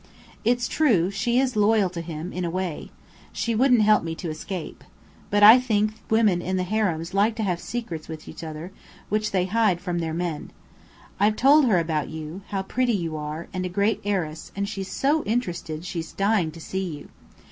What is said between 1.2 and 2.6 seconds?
is loyal to him, in a